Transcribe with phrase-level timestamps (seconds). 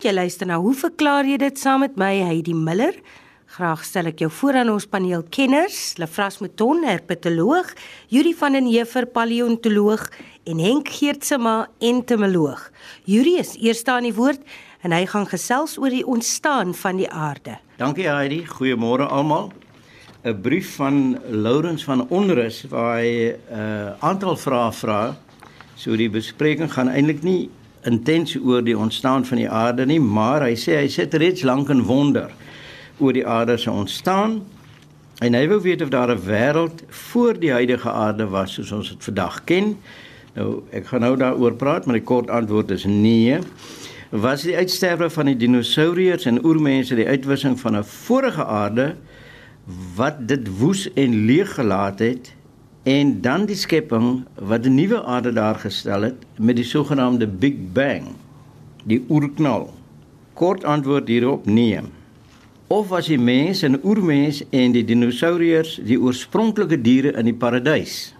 [0.00, 2.94] Jy luister nou, hoe verklaar jy dit saam met my, Heidi Miller?
[3.52, 7.68] Graag stel ek jou voor aan ons paneel kenners, Lefras Mouton, herpetoloog,
[8.08, 10.06] Yuri van den Heever, paleontoloog
[10.48, 12.62] en Henk Geertsema, entomoloog.
[13.04, 14.40] Yuri is eerste aan die woord
[14.80, 17.58] en hy gaan gesels oor die ontstaan van die aarde.
[17.76, 19.52] Dankie Heidi, goeiemôre almal.
[20.24, 25.16] 'n Brief van Lourens van Onrus waar hy 'n uh, aantal vrae vra.
[25.76, 27.50] So die bespreking gaan eintlik nie
[27.88, 31.70] intens oor die ontstaan van die aarde nie, maar hy sê hy sit reeds lank
[31.72, 32.30] in wonder
[33.00, 34.40] oor die aarde se ontstaan.
[35.20, 38.88] En hy wou weet of daar 'n wêreld voor die huidige aarde was soos ons
[38.88, 39.76] dit vandag ken.
[40.34, 43.38] Nou, ek gaan nou daaroor praat, maar die kort antwoord is nee.
[44.10, 48.94] Was die uitsterwe van die dinosourus en oormense die uitwissing van 'n vorige aarde
[49.96, 52.34] wat dit woes en leeg gelaat het
[52.82, 57.54] en dan die skepping wat 'n nuwe aarde daar gestel het met die sogenaamde Big
[57.72, 58.06] Bang,
[58.84, 59.74] die oerknal.
[60.32, 61.80] Kort antwoord hierop: nee.
[62.66, 68.14] Of was die mens en oermens en die dinosourus die oorspronklike diere in die paradys?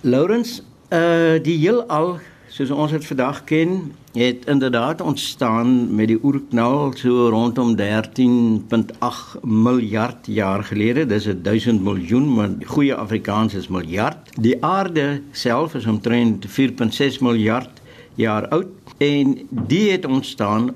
[0.00, 6.92] Lawrence, uh die heelal soos ons dit vandag ken, het inderdaad ontstaan met die oerknal
[6.94, 11.06] so rondom 13.8 miljard jaar gelede.
[11.06, 14.16] Dis 1000 miljoen, maar goeie Afrikaans is miljard.
[14.40, 17.82] Die aarde self is omtrent 4.6 miljard
[18.14, 18.66] jaar oud
[18.98, 20.70] en die het ontstaan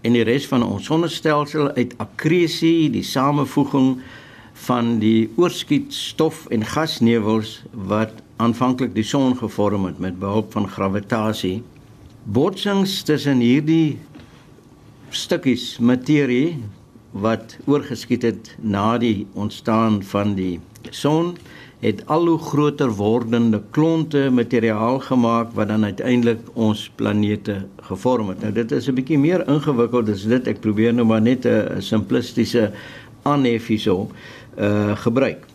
[0.00, 4.00] in die res van ons sonnestelsel uit akkresie, die samevoeging
[4.52, 11.62] van die oorskietstof en gasnevels wat aanvanklik die son gevorm het met behulp van gravitasie.
[12.28, 13.96] Botsings tussen hierdie
[15.08, 16.58] stukkies materie
[17.16, 20.60] wat oorgeskiet het na die ontstaan van die
[20.92, 21.32] son
[21.80, 28.42] het al hoe groter wordende klonte materiaal gemaak wat dan uiteindelik ons planete gevorm het.
[28.44, 30.46] Nou dit is 'n bietjie meer ingewikkeld as dit.
[30.46, 32.70] Ek probeer nou maar net 'n simplistiese
[33.22, 34.10] aanhef hierso
[34.58, 35.46] uh gebruik.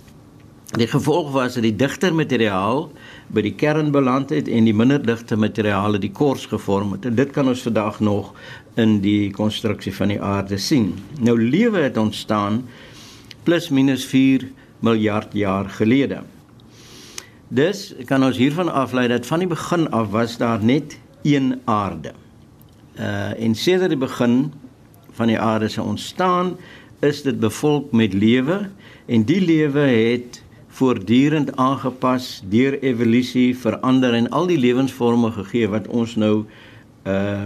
[0.76, 2.92] Die gevolg was dat die digter materiaal
[3.28, 7.06] by die kern beland het en die minder digte materiale die kors gevorm het.
[7.06, 8.34] En dit kan ons vandag nog
[8.76, 10.94] in die konstruksie van die aarde sien.
[11.20, 12.64] Nou lewe het ontstaan
[13.44, 14.48] plus minus 4
[14.80, 16.22] miljard jaar gelede.
[17.48, 22.14] Dus kan ons hiervan aflei dat van die begin af was daar net een aarde.
[23.00, 24.54] Uh en sedert die begin
[25.12, 26.56] van die aarde se ontstaan
[27.00, 28.70] is dit bevolk met lewe
[29.06, 30.42] en die lewe het
[30.76, 36.36] voortdurend aangepas deur evolusie verander en al die lewensvorme gegee wat ons nou
[37.08, 37.46] uh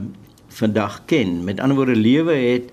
[0.50, 1.44] vandag ken.
[1.46, 2.72] Met ander woorde lewe het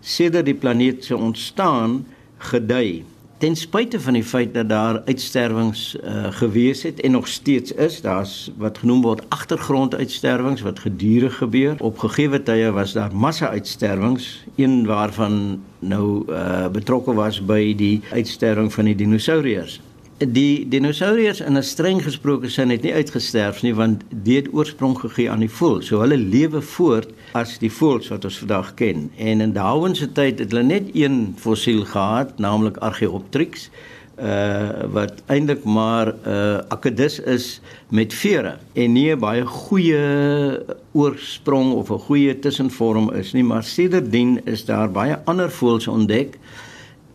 [0.00, 2.04] sedert die planeet se ontstaan
[2.38, 3.02] gedei
[3.38, 8.00] ten spyte van die feit dat daar uitsterwings uh gewees het en nog steeds is.
[8.00, 11.74] Daar's wat genoem word agtergronduitsterwings wat gedurig gebeur.
[11.78, 18.72] Op gegee tye was daar massa-uitsterwings, een waarvan nou uh betrokke was by die uitsterwing
[18.72, 19.80] van die dinosourus
[20.18, 24.98] die dinosourus in 'n streng gesproke sin het nie uitgesterf nie want dit het oorsprong
[24.98, 25.82] gegee aan die voël.
[25.82, 29.10] So hulle lewe voort as die voëls wat ons vandag ken.
[29.16, 33.70] En in Darwin se tyd het hulle net een fossiel gehad, naamlik Archaeopteryx,
[34.18, 40.64] uh wat eintlik maar 'n uh, akedus is met vere en nie 'n baie goeie
[40.92, 46.38] oorsprong of 'n goeie tussenvorm is nie, maar sedertdien is daar baie ander voëls ontdek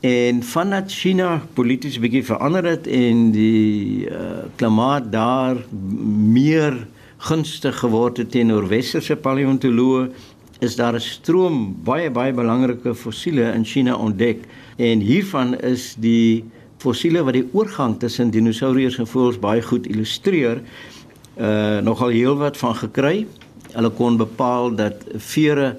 [0.04, 5.62] En vandat China polities bietjie verander het en die uh, klimaat daar
[6.36, 6.76] meer
[7.24, 10.10] gunstig geword het teenoor westerse paleontoloë,
[10.60, 11.56] is daar 'n stroom
[11.88, 14.44] baie baie belangrike fossiele in China ontdek.
[14.76, 16.44] En hiervan is die
[16.78, 20.62] fossiele wat die oorgang tussen dinosourus en voëls baie goed illustreer,
[21.40, 23.26] uh nogal heelwat van gekry.
[23.72, 25.78] Hulle kon bepaal dat vere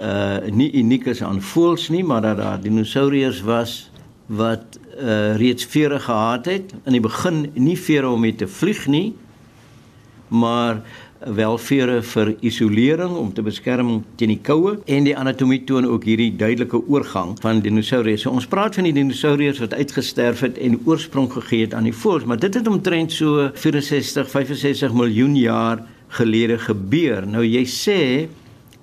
[0.00, 3.90] uh nie uniek is aan voëls nie, maar dat daar dinosourus was
[4.26, 6.72] wat uh reeds vere gehad het.
[6.84, 9.14] In die begin nie vere om mee te vlieg nie,
[10.28, 10.82] maar
[11.26, 16.06] wel vere vir isolering om te beskerm teen die koue en die anatomie toon ook
[16.08, 18.24] hierdie duidelike oorgang van dinosourus.
[18.24, 21.94] So ons praat van die dinosourus wat uitgesterf het en oorsprong gegee het aan die
[21.94, 25.84] voëls, maar dit het omtrent so 64 65 miljoen jaar
[26.18, 27.26] gelede gebeur.
[27.26, 28.00] Nou jy sê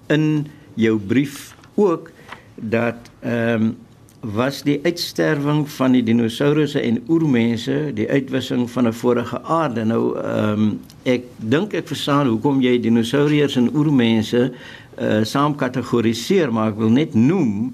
[0.10, 0.48] in
[0.80, 2.12] jou brief ook
[2.56, 3.78] dat ehm um,
[4.20, 9.86] was die uitsterwing van die dinosourusse en oermense die uitwissing van 'n vorige aarde.
[9.86, 14.52] Nou ehm um, ek dink ek verstaan hoekom jy dinosourus en oermense
[15.00, 17.74] uh saam kategoriseer, maar ek wil net noem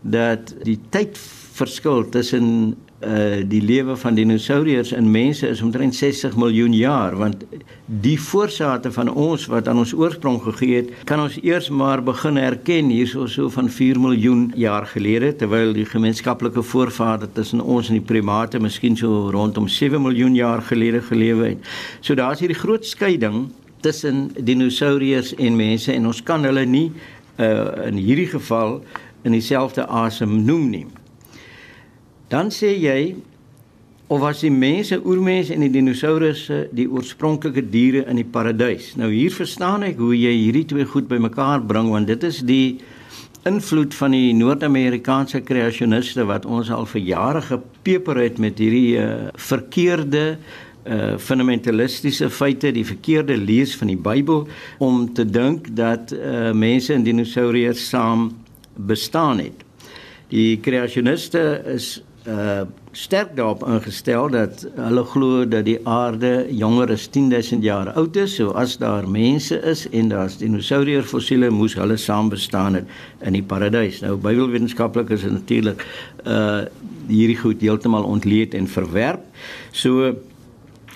[0.00, 6.74] dat die tydverskil tussen uh die lewe van dinosourus en mense is omtrent 60 miljoen
[6.76, 7.44] jaar want
[7.86, 12.36] die voorsate van ons wat aan ons oorsprong gegee het kan ons eers maar begin
[12.36, 17.96] herken hierso so van 4 miljoen jaar gelede terwyl die gemeenskaplike voorvader tussen ons en
[17.96, 21.72] die primate miskien so rondom 7 miljoen jaar gelede gelewe het.
[22.00, 23.48] So daar's hierdie groot skeiding
[23.80, 26.90] tussen dinosourus en mense en ons kan hulle nie
[27.40, 28.82] uh in hierdie geval
[29.24, 30.86] in dieselfde asem noem nie.
[32.30, 33.16] Dan sê jy
[34.10, 38.92] of was die mense, oormense en die dinosourusse die oorspronklike diere in die paradys.
[38.98, 42.80] Nou hier verstaan ek hoe jy hierdie twee goed bymekaar bring want dit is die
[43.48, 49.30] invloed van die Noord-Amerikaanse kreasioniste wat ons al vir jare gepeper het met hierdie uh,
[49.38, 50.26] verkeerde
[50.80, 54.46] uh fundamentalistiese feite, die verkeerde lees van die Bybel
[54.80, 58.30] om te dink dat uh mense en dinosourus saam
[58.74, 59.66] bestaan het.
[60.30, 62.62] Die kreasioniste is uh
[62.92, 68.34] sterk daarop ingestel dat hulle glo dat die aarde jonger as 10000 jaar oud is.
[68.34, 72.90] So as daar mense is en daar's dinosourier fossiele moes hulle saam bestaan het
[73.22, 74.00] in die paradys.
[74.02, 75.86] Nou Bybelwetenskaplikes is natuurlik
[76.26, 76.66] uh
[77.10, 79.22] hierdie goed heeltemal ontleed en verwerp.
[79.70, 80.14] So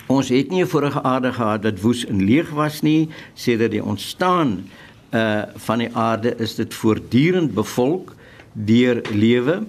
[0.07, 3.83] ons het nie 'n vorige aarde gehad wat woes en leeg was nie, sedert die
[3.83, 4.67] ontstaan
[5.11, 8.15] uh van die aarde is dit voortdurend bevolk
[8.53, 9.63] deur lewe.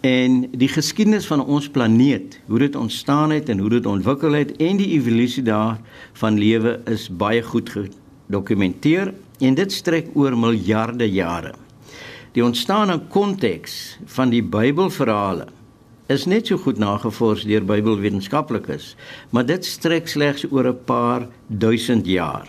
[0.00, 4.52] En die geskiedenis van ons planeet, hoe dit ontstaan het en hoe dit ontwikkel het
[4.62, 5.80] en die evolusie daar
[6.20, 9.10] van lewe is baie goed gedokumenteer
[9.40, 11.54] en dit strek oor miljarde jare.
[12.32, 15.48] Die ontstaan en konteks van die Bybelverhale
[16.06, 18.94] is net so goed nagevors deur Bybelwetenskaplikes,
[19.30, 22.46] maar dit strek slegs oor 'n paar duisend jaar.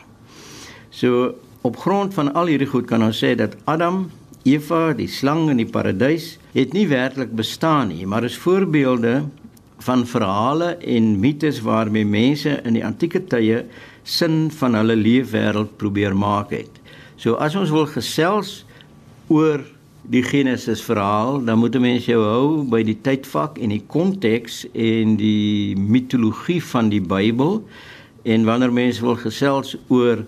[0.90, 4.12] So op grond van al hierdie goed kan ons sê dat Adam
[4.48, 9.26] Eva, die slang in die paradys, het nie werklik bestaan nie, maar is voorbeelde
[9.84, 13.64] van verhale en mites waarmee mense in die antieke tye
[14.04, 16.80] sin van hulle leefwêreld probeer maak het.
[17.20, 18.64] So as ons wil gesels
[19.28, 19.64] oor
[20.10, 24.66] die Genesis verhaal, dan moet 'n mens jou hou by die tydvak en die konteks
[24.74, 27.64] en die mitologie van die Bybel.
[28.24, 30.26] En wanneer mense wil gesels oor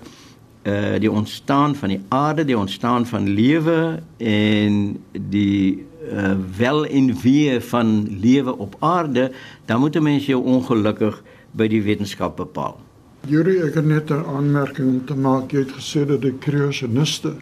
[0.64, 7.16] uh die ontstaan van die aarde, die ontstaan van lewe en die uh wel en
[7.22, 9.32] wee van lewe op aarde,
[9.66, 12.80] dan moet 'n mens jou ongelukkig by die wetenskap bepaal.
[13.28, 15.52] Yuri, ek het net 'n aanmerking om te maak.
[15.52, 17.34] Jy het gesê dat die kreasioniste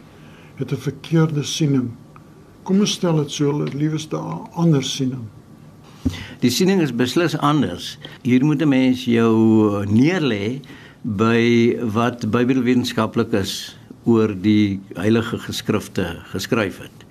[0.56, 1.90] het 'n verkeerde siening.
[2.62, 5.24] Kom ons stel dit so, hulle lieweste 'n ander siening.
[6.40, 7.98] Die siening is beslis anders.
[8.22, 10.60] Hier moet 'n mens jou neerlê
[11.02, 17.06] by wat Bybelwetenskaplik is oor die heilige geskrifte geskryf het.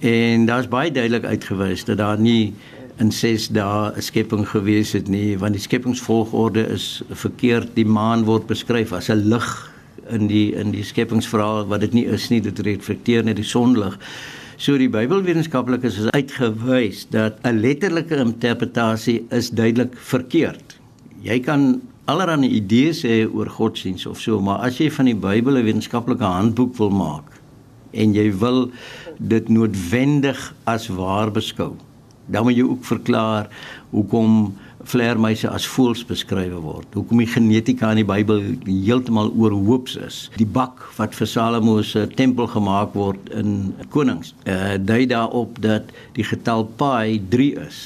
[0.00, 2.54] En daar's baie duidelik uitgewys dat daar nie
[2.98, 7.74] in 6 dae 'n skepping gewees het nie, want die skepingsvolgorde is verkeerd.
[7.74, 9.72] Die maan word beskryf as 'n lig
[10.10, 13.98] in die in die skepingsverhaal wat dit nie is nie, dit reflekteer net die sonlig.
[14.56, 20.78] So die Bybelwetenskaplikes is uitgewys dat 'n letterlike interpretasie is duidelik verkeerd.
[21.22, 25.58] Jy kan allerlei idees hê oor godsdiens of so, maar as jy van die Bybel
[25.58, 27.40] 'n wetenskaplike handboek wil maak
[27.92, 28.70] en jy wil
[29.18, 31.74] dit noodwendig as waar beskou,
[32.26, 33.48] dan moet jy ook verklaar
[33.90, 34.54] hoekom
[34.88, 36.86] vleermuise as voëls beskryf word.
[36.96, 40.20] Hoekom die genetika in die Bybel heeltemal oorhoops is.
[40.40, 45.92] Die bak wat vir Salomo se tempel gemaak word in Konings, uh, dui daarop dat
[46.16, 47.80] die getal pi 3 is.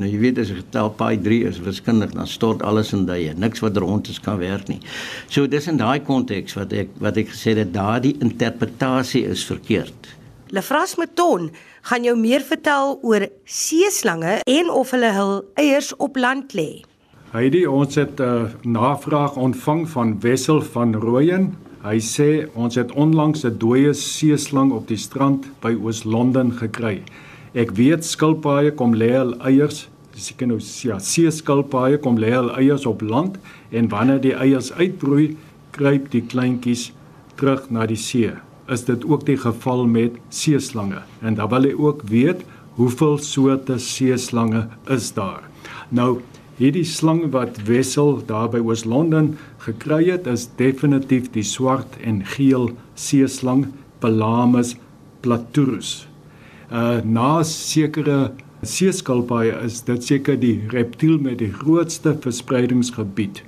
[0.00, 3.34] Nou jy weet as 'n getal pi 3 is wiskundig dan stort alles in duie.
[3.36, 4.80] Niks wat rond is kan werk nie.
[5.28, 10.16] So dis in daai konteks wat ek wat ek gesê het daardie interpretasie is verkeerd.
[10.48, 11.50] Lefras Meton
[11.82, 16.82] gaan jou meer vertel oor seeslange en of hulle hul eiers op land lê.
[17.32, 21.56] Heidi, ons het 'n uh, navraag ontvang van Wessel van Rooyen.
[21.82, 27.02] Hy sê ons het onlangs 'n dooie seeslang op die strand by Oos-London gekry.
[27.50, 32.52] Ek weet skilpaaie kom lê hul eiers, seker nou ja, see skilpaaie kom lê hul
[32.54, 33.40] eiers op land
[33.74, 35.32] en wanneer die eiers uitbroei,
[35.74, 36.92] kruip die kleintjies
[37.40, 38.30] terug na die see.
[38.70, 41.02] Is dit ook die geval met seeslange?
[41.26, 42.44] En dan wil hy ook weet
[42.78, 45.42] hoeveel soorte seeslange is daar.
[45.90, 46.20] Nou
[46.60, 49.30] Hierdie slang wat Wessel daar by Oos-London
[49.64, 52.68] gekry het, is definitief die swart en geel
[53.00, 53.70] seeslang
[54.04, 54.74] Pelamus
[55.24, 56.09] platurus
[56.70, 58.30] uh na sekere
[58.62, 63.42] seeskilpaaie is dit seker die reptiel met die grootste verspreidingsgebied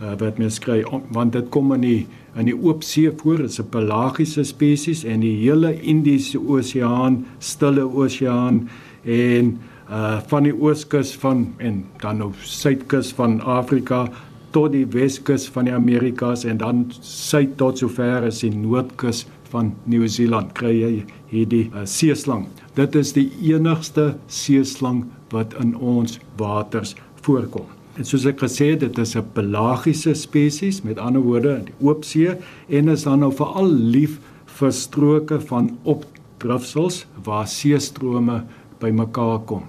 [0.00, 0.80] uh, wat mens kry
[1.14, 5.20] want dit kom in die in die oop see voor, is 'n pelagiese spesies en
[5.20, 8.68] die hele Indiese Oseaan, Stille Oseaan
[9.04, 9.58] en
[9.90, 14.08] uh van die ooskus van en dan nou suidkus van Afrika
[14.50, 19.74] tot die weskus van die Amerikas en dan suid tot sover as die noordkus van
[19.84, 22.46] Nieu-Seeland kry jy hierdie uh, seeslang.
[22.74, 27.66] Dit is die enigste seeslang wat in ons waters voorkom.
[27.94, 32.04] En soos ek gesê het, dit is 'n pelagiese spesies, met ander woorde, die oop
[32.04, 32.36] see
[32.68, 38.42] en is dan nou veral lief vir stroke van opdrifsels waar seestrome
[38.80, 39.62] bymekaar kom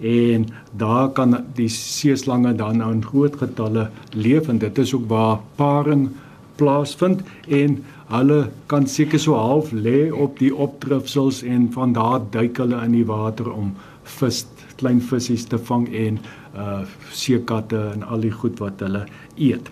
[0.00, 0.46] en
[0.76, 5.40] daar kan die seeslange dan nou in groot getalle leef en dit is ook waar
[5.56, 6.08] paring
[6.56, 12.56] plaasvind en hulle kan seker so half lê op die opdrifsels en van daar duik
[12.62, 13.74] hulle in die water om
[14.18, 14.46] vis
[14.80, 16.20] klein visse te vang en
[16.56, 16.80] uh
[17.12, 19.04] seekatte en al die goed wat hulle
[19.36, 19.68] eet.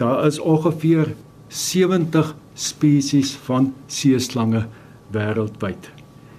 [0.00, 1.14] Daar is ongeveer
[1.48, 4.66] 70 spesies van seeslange
[5.12, 5.90] wêreldwyd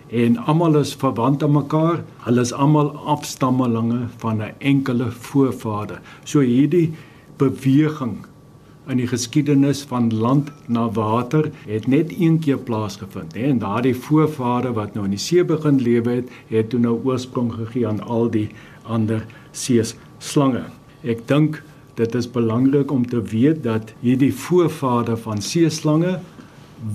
[0.09, 2.01] en almal is verwant aan mekaar.
[2.25, 6.01] Hulle is almal afstammelinge van 'n enkele voorvader.
[6.23, 6.93] So hierdie
[7.37, 8.25] beweging
[8.89, 13.95] in die geskiedenis van land na water het net een keer plaasgevind, hè, en daardie
[13.95, 18.01] voorvader wat nou in die see begin lewe het, het toe nou oorsprong gegee aan
[18.01, 18.47] al die
[18.83, 20.65] ander sees slange.
[21.03, 21.61] Ek dink
[21.99, 26.19] dit is belangrik om te weet dat hierdie voorvader van seeslange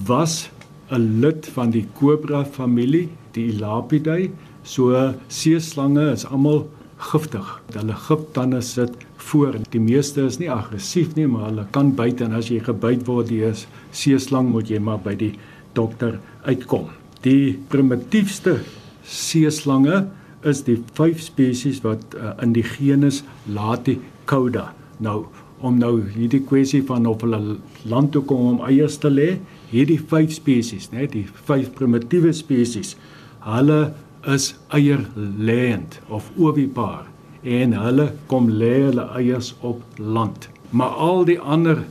[0.08, 0.50] was
[0.90, 4.30] 'n lid van die kobra familie, die Elapidae.
[4.62, 7.62] So seeslange is almal giftig.
[7.72, 8.92] Hulle giftande sit
[9.30, 9.58] voor.
[9.72, 13.30] Die meeste is nie aggressief nie, maar hulle kan byt en as jy gebyt word
[13.32, 13.62] deur 'n
[13.92, 15.32] seeslang, moet jy maar by die
[15.74, 16.90] dokter uitkom.
[17.22, 18.60] Die primitiefste
[19.04, 20.06] seeslange
[20.44, 24.74] is die vyf spesies wat uh, in die genus Laticoda.
[24.98, 25.24] Nou
[25.64, 27.56] om nou hierdie kwessie van of hulle
[27.88, 29.38] land toe kom om eiers te lê,
[29.70, 32.96] hierdie vyf spesies, né, die vyf primitiewe spesies,
[33.40, 33.94] hulle
[34.28, 37.13] is eierleend of ovipaar
[37.44, 40.48] en hulle kom lê hulle eiers op land.
[40.70, 41.84] Maar al die ander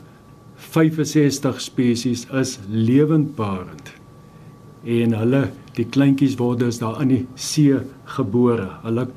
[0.73, 3.93] 65 spesies is lewendbarend.
[4.83, 5.43] En hulle,
[5.77, 7.77] die kleintjies word dus daar in die see
[8.17, 8.67] gebore.
[8.83, 9.07] Hulle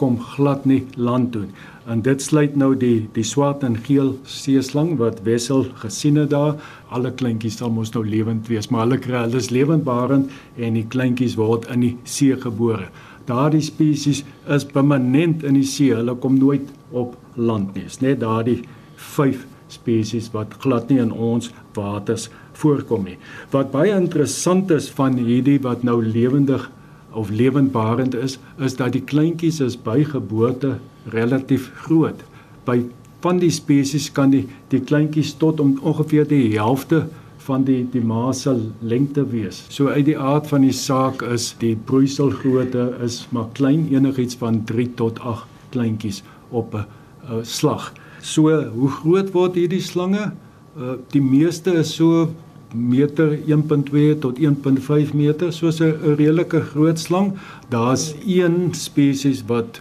[0.00, 1.46] kom glad nie land toe.
[1.86, 6.56] En dit sluit nou die die swart en geel seeslang wat Wessel gesien het daar.
[6.90, 10.86] Alle kleintjies sal mos nou lewend wees, maar hulle kry hulle is lewendbarend en die
[10.90, 12.90] kleintjies word in die see gebore.
[13.26, 15.94] Daardie spesies is permanent in die see.
[15.94, 17.84] Hulle kom nooit op land nie.
[17.86, 18.60] Dis net daardie
[18.96, 23.18] 5 spesies wat glad nie in ons waters voorkom nie.
[23.52, 26.70] Wat baie interessant is van hierdie wat nou lewendig
[27.16, 30.76] of lewendbarend is, is dat die kleintjies is by geboorte
[31.12, 32.22] relatief groot.
[32.68, 32.82] By
[33.24, 37.06] van die spesies kan die die kleintjies tot om ongeveer die helfte
[37.46, 39.64] van die die ma se lengte wees.
[39.70, 44.64] So uit die aard van die saak is die broeiselgrootte is maar klein enigiets van
[44.68, 47.92] 3 tot 8 kleintjies op 'n slag.
[48.20, 50.32] So hoe groot word hierdie slange?
[50.76, 52.28] Uh, die meeste is so
[52.74, 57.32] meter 1.2 tot 1.5 meter soos 'n redelike groot slang.
[57.68, 59.80] Daar's een spesies wat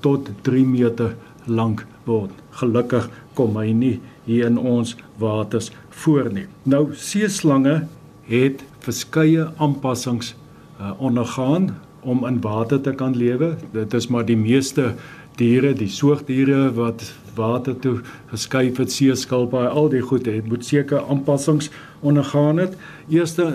[0.00, 2.34] tot 3 meter lank word.
[2.60, 5.70] Gelukkig kom hy nie hier in ons waters
[6.02, 6.46] voor nie.
[6.68, 7.84] Nou seeslange
[8.30, 10.34] het verskeie aanpassings
[10.80, 13.54] uh, ondergaan om in water te kan lewe.
[13.74, 14.94] Dit is maar die meeste
[15.40, 17.04] diere, die soogdiere wat
[17.36, 18.00] water toe
[18.32, 21.70] geskuif het, seeskilpaaie, al die goed het moet seker aanpassings
[22.06, 22.76] ondergaan het.
[23.12, 23.46] Eerste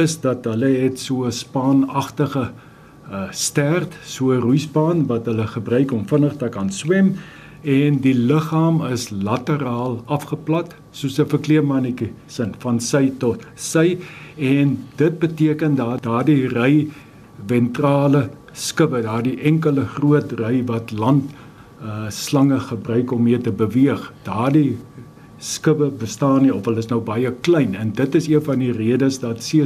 [0.00, 2.50] is dat hulle het so 'n spaanagtige
[3.10, 7.16] uh, stert, so 'n roeispaan wat hulle gebruik om vinnig te kan swem
[7.64, 13.98] en die liggaam is lateraal afgeplat soos 'n verkleemannetjie sin van sy tot sy
[14.36, 16.88] en dit beteken dat daardie ry
[17.48, 21.30] ventrale skubbe, daardie enkele groot ry wat land
[21.82, 24.12] uh slange gebruik om mee te beweeg.
[24.24, 24.76] Daardie
[25.38, 28.72] skubbe bestaan nie of hulle is nou baie klein en dit is een van die
[28.72, 29.64] redes dat see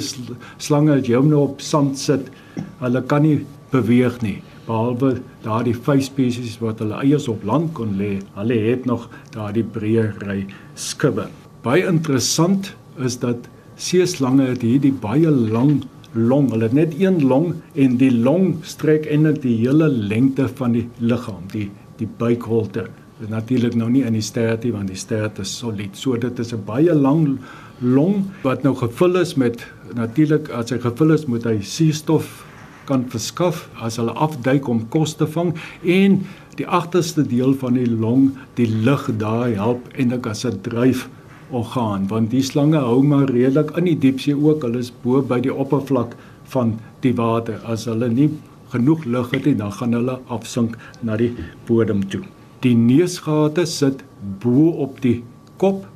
[0.59, 2.31] slange as jy hom nou op sand sit,
[2.79, 7.97] hulle kan nie beweeg nie behalwe daardie vyf spesies wat hulle eiers op land kon
[8.01, 8.19] lê.
[8.37, 10.43] Hulle het nog daardie breë ry
[10.77, 11.29] skubbe.
[11.65, 13.49] Baie interessant is dat
[13.79, 15.81] see slange het hierdie baie lang
[16.15, 16.51] long.
[16.53, 20.89] Hulle het net een long en die long strek eintlik die hele lengte van die
[20.99, 22.87] liggaam, die die buikholte.
[23.19, 25.97] Dit natuurlik nou nie in die stert nie want die stert is solied.
[25.99, 27.39] So dit is 'n baie lang
[27.81, 32.45] long wat nou gevul is met natuurlik as hy gevul is moet hy suurstof
[32.89, 35.55] kan verskaf as hulle afduik om kos te vang
[35.85, 36.23] en
[36.59, 41.09] die agterste deel van die long, die lug daar help eintlik as 'n dryf
[41.51, 44.63] orgaan want die slange hou maar redelik in die diepsee ook.
[44.63, 46.17] Hulle is bo by die oppervlak
[46.53, 47.61] van die water.
[47.65, 48.31] As hulle nie
[48.73, 51.33] genoeg lug het nie, dan gaan hulle afsink na die
[51.67, 52.23] bodem toe.
[52.61, 54.03] Die neusgate sit
[54.43, 55.23] bo op die
[55.57, 55.87] kop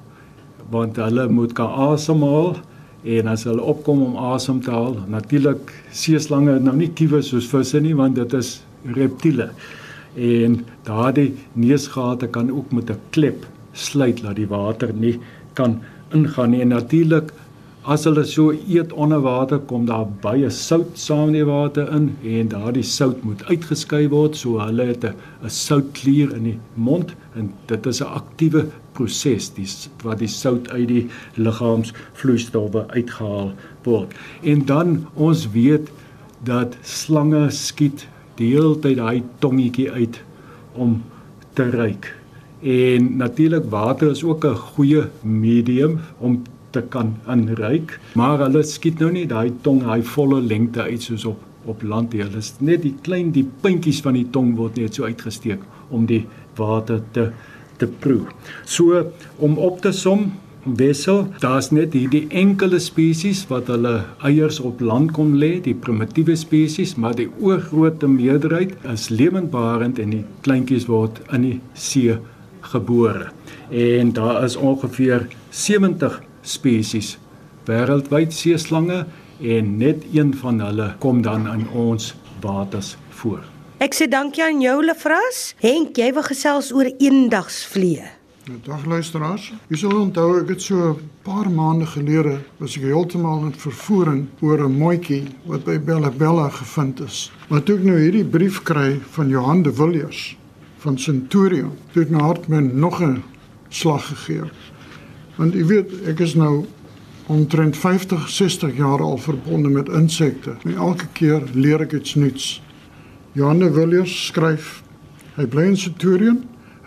[0.72, 2.56] want hulle moet kan asemhaal
[3.02, 7.80] en as hulle opkom om asem te haal, natuurlik seeslange nou nie kiewe soos visse
[7.82, 8.60] nie want dit is
[8.96, 9.50] reptiele.
[10.14, 15.18] En daardie neusgate kan ook met 'n klep sluit dat die water nie
[15.54, 15.80] kan
[16.12, 16.60] ingaan nie.
[16.60, 17.32] En natuurlik
[17.84, 22.12] as hulle so eet onder water kom daar baie sout saam in die water in
[22.22, 27.52] en daardie sout moet uitgeskei word so hulle het 'n soutklier in die mond en
[27.66, 33.52] dit is 'n aktiewe proses dis wat die sout uit die liggaamsvloeistowwe uitgehaal
[33.84, 34.14] word.
[34.42, 35.90] En dan ons weet
[36.44, 40.20] dat slange skiet die hele tyd daai tongetjie uit
[40.74, 41.02] om
[41.54, 42.14] te ruik.
[42.62, 49.00] En natuurlik water is ook 'n goeie medium om te kan inruik, maar hulle skiet
[49.02, 52.26] nou nie daai tong hy volle lengte uit soos op op land hier.
[52.26, 55.62] Hulle is net die klein die puntjies van die tong word net so uitgesteek
[55.94, 56.24] om die
[56.58, 57.30] water te
[57.80, 58.26] te proe.
[58.68, 59.04] So
[59.42, 65.10] om op te som wissel, daar's net hierdie enkele spesies wat hulle eiers op land
[65.16, 71.18] kon lê, die primitiewe spesies, maar die oorgrootste meerderheid is lewendbarend en die kleintjies word
[71.32, 72.18] in die see
[72.72, 73.32] gebore.
[73.70, 77.18] En daar is ongeveer 70 spesies
[77.66, 79.06] wêreldwyd seeslange
[79.40, 83.42] en net een van hulle kom dan in ons waters voor.
[83.82, 85.54] Ek sê dankie aan jou Lefras.
[85.62, 88.04] Henk, jy wil gesels oor eendagsvlee.
[88.46, 89.52] Ja, dag luisteraars.
[89.70, 94.26] Jy sal onthou ek het so 'n paar maande gelede was ek heeltemal in vervoering
[94.40, 97.30] oor 'n mooitjie wat by Bella Bella gevind is.
[97.48, 100.36] Maar toe ek nou hierdie brief kry van Johan de Villiers
[100.78, 103.22] van Centurion, het my hart my nog 'n
[103.68, 104.50] slag gegee.
[105.42, 106.68] Want jy weet, ek is nou
[107.26, 110.52] omtrent 50, 60 jaar al verbonde met insekte.
[110.62, 112.44] En elke keer leer ek iets nuuts.
[113.34, 114.84] Johanne Villiers skryf:
[115.34, 116.44] Hy bly in Centurion,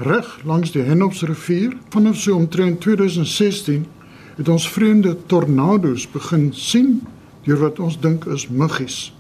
[0.08, 1.74] reg langs die Henopsrivier.
[1.92, 3.84] Vanaf so omtrent 2016
[4.38, 7.02] het ons vreemde tornado's begin sien
[7.44, 9.12] deur wat ons dink is muggies.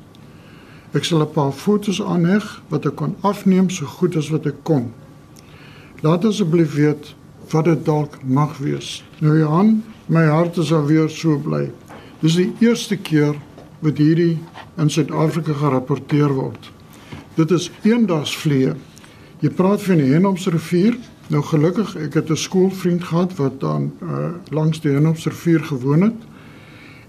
[0.95, 4.63] Ek sal 'n paar foto's aanheg wat ek kan afneem so goed as wat ek
[4.63, 4.93] kon.
[5.99, 7.15] Laat asseblief weet
[7.51, 9.03] wat dit dalk mag wees.
[9.19, 11.71] Nou Johan, my hart is alweer so bly.
[12.19, 13.35] Dis die eerste keer
[13.79, 14.37] wat hierdie
[14.81, 16.71] in Suid-Afrika gerapporteer word.
[17.35, 18.73] Dit is eendagsvlee.
[19.43, 20.95] Jy praat van die Henopsrivier.
[21.27, 26.19] Nou gelukkig, ek het 'n skoolvriend gehad wat dan uh, langs die Henopsrivier gewoon het.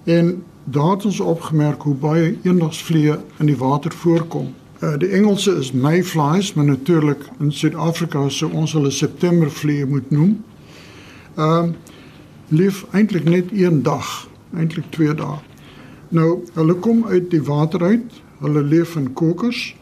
[0.05, 4.55] En daar het ons opgemerk hoe baie eendagsvlee in die water voorkom.
[4.82, 10.44] Uh, die Engelse is mayflies, maar natuurlik in Suid-Afrika sou ons hulle Septembervlee moet noem.
[11.36, 11.74] Ehm uh,
[12.48, 15.38] leef eintlik net een dag, eintlik 2 dae.
[16.08, 18.22] Nou, hulle kom uit die water uit.
[18.38, 19.74] Hulle leef in kokers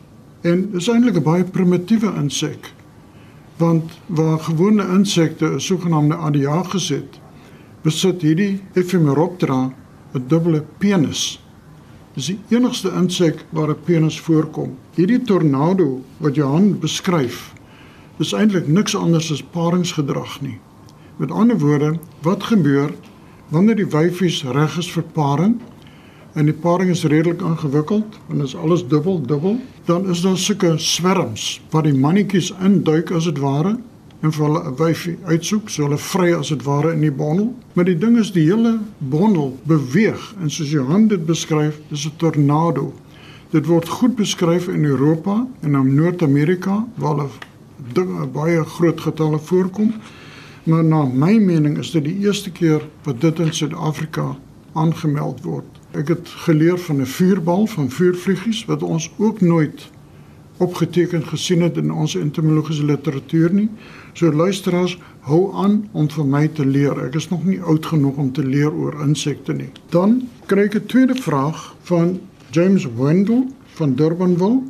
[0.44, 2.72] En dis eintlik 'n baie primitiewe insek.
[3.57, 7.20] Want waar gewone insekte 'n sogenaamde adiagus het,
[7.83, 9.72] besit hierdie Ephemeroptera
[10.12, 11.43] 'n dubbele penis.
[12.14, 14.77] Dis die enigste insek waar 'n penis voorkom.
[14.94, 17.53] Hierdie tornado wat Johan beskryf,
[18.18, 20.59] is eintlik niks anders as paringsgedrag nie.
[21.16, 22.94] Met ander woorde, wat gebeur
[23.48, 25.61] wanneer die wyfies reg is vir paring
[26.35, 30.79] en die paring is redelik ingewikkeld en is alles dubbel dubbel, dan is daar sulke
[30.79, 33.77] swerms waar die mannetjies induik as dit ware
[34.25, 37.55] en vir hulle 'n wyfie uitsoek, so hulle vry as dit ware in die bondel.
[37.75, 42.17] Maar die ding is die hele bondel beweeg en soos Johan dit beskryf, dis 'n
[42.17, 42.93] tornado.
[43.51, 47.29] Dit word goed beskryf in Europa en in Noord-Amerika waar hulle
[47.93, 49.95] dinge baie groot getalle voorkom.
[50.65, 54.37] Maar na my mening is dit die eerste keer wat dit in Suid-Afrika
[54.73, 55.67] aangemeld word.
[55.91, 59.91] Ek het geleer van 'n vuurbal van vuurvliegies wat ons ook nooit
[60.62, 63.69] opgeteken gesien het in ons entomologiese literatuur nie.
[64.12, 67.01] So luisteraars, hou aan om vir my te leer.
[67.07, 69.71] Ek is nog nie oud genoeg om te leer oor insekte nie.
[69.90, 74.62] Dan kry ek 'n tweede vraag van James Wendell van Durbanville.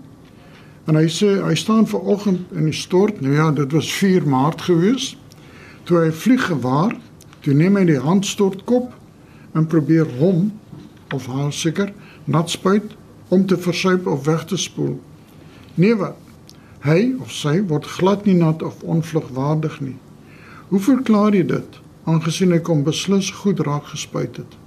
[0.85, 3.21] En hy sê hy staan ver oggend in die stort.
[3.21, 5.17] Nou ja, dit was 4 Maart gewees.
[5.85, 6.97] Toe hy vlieg gewaar,
[7.41, 8.93] toe neem hy die handstortkop
[9.53, 10.53] en probeer hom
[11.15, 11.93] of haar seker
[12.25, 12.97] nat spuit
[13.29, 15.01] om te versuip of weg te spoel.
[15.75, 16.17] Nee wat?
[16.85, 19.97] Hy of sy word glad nie nat of onvlugwaardig nie.
[20.69, 24.59] Hoe verklaar jy dit aangesien hy kom beslis goed raak gespuit het?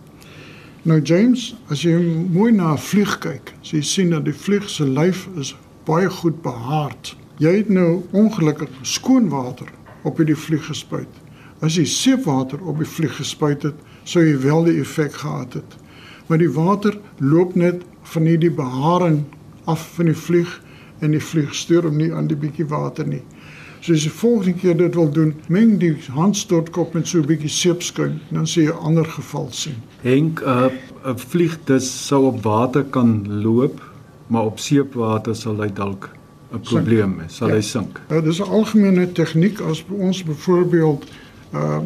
[0.88, 1.96] Nou James, as jy
[2.32, 6.10] mooi na 'n vlieg kyk, so jy sien dat die vlieg se lyf is baie
[6.10, 7.16] goed behaard.
[7.40, 9.68] Jy het nou ongelukkig skoon water
[10.04, 11.10] op hierdie vlieg gespuit.
[11.62, 15.78] As jy seepwater op die vlieg gespuit het, sou jy wel die effek gehad het.
[16.28, 19.24] Maar die water loop net van hierdie beharing
[19.66, 20.62] af van die vlieg
[21.00, 23.24] en die vlieg stuur hom nie aan die bietjie water nie.
[23.82, 27.50] So as jy volgende keer dit wil doen, meng die handstortkop met so 'n bietjie
[27.50, 29.76] seepskuim, dan sien jy 'n ander geval sien.
[30.02, 30.72] Henk, 'n
[31.06, 33.82] uh, vlieg dis sou op water kan loop,
[34.28, 36.10] maar op seepwater sal hy dalk
[36.54, 37.56] 'n probleem hê, sal ja.
[37.56, 38.02] hy sink.
[38.10, 41.06] Ja, dis 'n algemene tegniek as ons byvoorbeeld
[41.54, 41.82] uh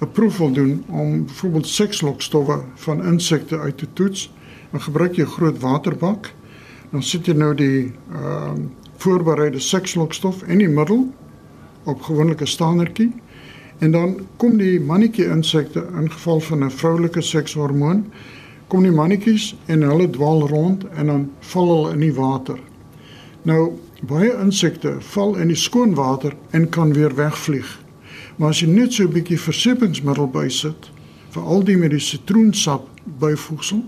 [0.00, 4.30] 'n proef wil doen om byvoorbeeld sekslokstowwe van insekte uit te toets,
[4.70, 6.34] dan gebruik jy 'n groot waterbak.
[6.90, 8.66] Dan sit jy nou die ehm uh,
[8.98, 11.04] voorbereide sekslokstof en die middel
[11.86, 13.12] op gewoonlike staanertjie
[13.78, 18.04] en dan kom die mannetjie insekte in geval van 'n vroulike sekshormoon
[18.66, 22.58] kom die mannetjies en hulle dwaal rond en dan val hulle in die water.
[23.42, 27.68] Nou baie insekte val in die skoon water en kan weer wegvlieg.
[28.36, 30.90] Maar as jy net so 'n bietjie versepingsmiddel bysit,
[31.30, 33.82] veral die met die sitroensap byvoegsel,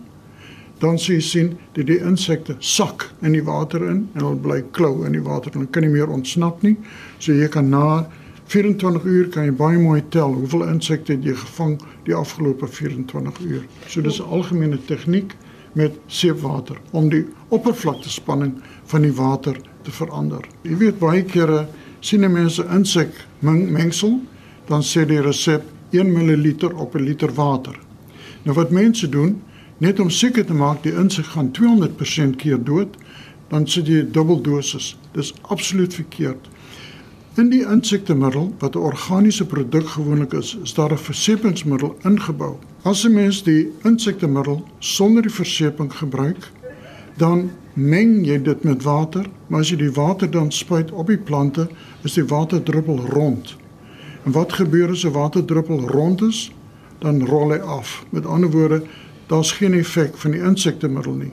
[0.81, 4.63] dan sien jy sien dat die insekte sak in die water in en hulle bly
[4.77, 6.77] klou in die water en kan nie meer ontsnap nie.
[7.19, 8.07] So jy kan na
[8.51, 11.77] 24 uur kan jy baie mooi tel hoeveel insekte jy gevang
[12.09, 13.67] die afgelope 24 uur.
[13.87, 15.37] So dis 'n algemene tegniek
[15.73, 20.43] met seepwater om die oppervlaktespanning van die water te verander.
[20.63, 21.69] Jy weet baie kere
[22.01, 24.21] sien mense insek mengsel
[24.67, 25.63] dan sê die resep
[25.93, 27.79] 1 ml op 'n liter water.
[28.43, 29.43] Nou wat mense doen
[29.81, 32.97] net om seker te maak die insek gaan 200% keer dood,
[33.49, 34.93] dan sit jy dubbel dosis.
[35.17, 36.49] Dis absoluut verkeerd.
[37.41, 42.57] In die insektemiddel wat 'n organiese produk gewoonlik is, is daar 'n versepingsmiddel ingebou.
[42.83, 46.51] As 'n mens die insektemiddel sonder die verseping gebruik,
[47.17, 51.19] dan meng jy dit met water, maar as jy die water dan spuit op die
[51.19, 51.69] plante,
[52.03, 53.57] is die waterdruppel rond.
[54.25, 56.53] En wat gebeur as 'n waterdruppel rond is?
[56.99, 58.05] Dan rol hy af.
[58.11, 58.83] Met ander woorde,
[59.31, 61.33] daar's geen effek van die insektemiddel nie.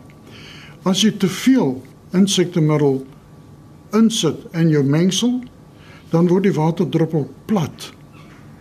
[0.85, 1.79] As jy te veel
[2.15, 3.01] insektemiddel
[3.97, 5.39] insit in jou mengsel,
[6.11, 7.89] dan word die waterdruppel plat.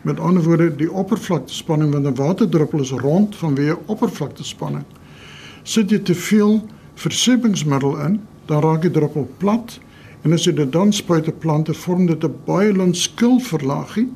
[0.06, 4.84] Met ander woorde, die oppervlaktespanning van 'n waterdruppel is rond vanweë oppervlaktespanning.
[5.62, 9.80] Sit jy te veel versepingsmiddel in, dan raak die druppel plat
[10.22, 14.08] en as jy dit dan spuit op plante, vorm dit 'n baie lyn skilverlaagie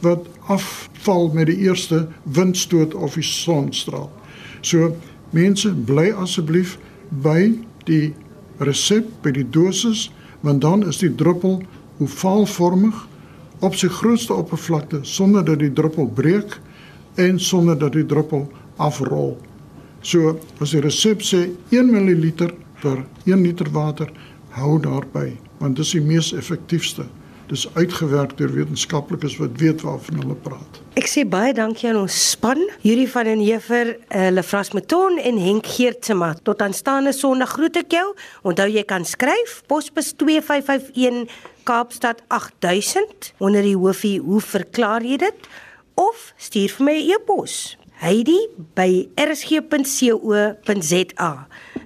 [0.00, 4.10] wat afval met die eerste windstoot of die sonstraal.
[4.62, 4.94] So
[5.36, 6.76] mense bly asseblief
[7.10, 7.52] by
[7.88, 8.12] die
[8.60, 10.08] resep by die dosis
[10.44, 11.60] want dan is die druppel
[12.00, 12.96] ovaalvormig
[13.64, 16.56] op sy grootste oppervlakte sonder dat die druppel breek
[17.20, 18.46] en sonder dat die druppel
[18.80, 19.36] afrol.
[20.00, 24.08] So as die resep sê 1 ml per 1 liter water,
[24.56, 27.04] hou daarby want dit is die mees effektiefste.
[27.50, 30.76] Dis uitgewerk deur wetenskaplikes wat weet waarvan hulle praat.
[30.94, 35.40] Ek sê baie dankie aan ons span, Yuri van den Heever, uh, Lefras Meton en
[35.42, 36.36] Henk Geertsma.
[36.46, 38.06] Tot aanstaande Sondag groet ek jou.
[38.46, 41.26] Onthou jy kan skryf posbus 2551
[41.66, 45.50] Kaapstad 8000 onder die hoofie hoe verklaar jy dit
[45.98, 47.80] of stuur vir my 'n e e-pos.
[48.00, 51.32] Heidi by rsg.co.za.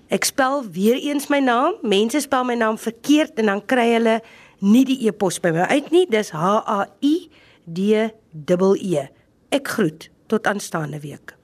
[0.08, 1.74] Ek spel weer eens my naam.
[1.82, 4.22] Mense spel my naam verkeerd en dan kry hulle
[4.64, 6.04] nie die e-pos by my uit nie.
[6.10, 7.14] Dis H A I
[7.64, 8.08] D
[8.48, 9.06] E E.
[9.54, 11.36] Ek groet tot aanstaande week.